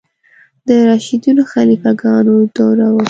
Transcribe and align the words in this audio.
د 0.67 0.69
راشدینو 0.87 1.43
خلیفه 1.51 1.91
ګانو 2.01 2.35
دوره 2.57 2.87
وه. 2.93 2.99